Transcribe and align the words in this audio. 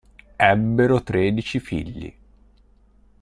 Ebbero 0.49 1.03
tredici 1.03 1.59
figli. 1.59 2.15